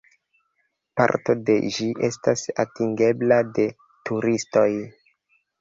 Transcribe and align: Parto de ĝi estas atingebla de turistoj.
Parto 1.01 1.35
de 1.49 1.57
ĝi 1.75 1.89
estas 2.09 2.45
atingebla 2.65 3.39
de 3.59 3.67
turistoj. 4.11 4.69